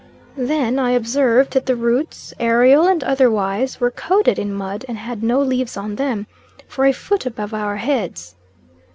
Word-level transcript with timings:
Then 0.39 0.79
I 0.79 0.93
observed 0.93 1.53
that 1.53 1.67
the 1.67 1.75
roots, 1.75 2.33
aerial 2.39 2.87
and 2.87 3.03
otherwise, 3.03 3.79
were 3.79 3.91
coated 3.91 4.39
in 4.39 4.51
mud, 4.51 4.83
and 4.87 4.97
had 4.97 5.21
no 5.21 5.39
leaves 5.41 5.77
on 5.77 5.95
them, 5.95 6.25
for 6.67 6.85
a 6.87 6.91
foot 6.91 7.27
above 7.27 7.53
our 7.53 7.75
heads. 7.77 8.33